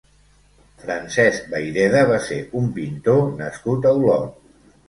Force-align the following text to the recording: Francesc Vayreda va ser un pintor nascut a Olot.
Francesc 0.85 1.51
Vayreda 1.51 2.01
va 2.13 2.17
ser 2.31 2.39
un 2.63 2.73
pintor 2.79 3.23
nascut 3.43 3.91
a 3.91 3.97
Olot. 4.03 4.43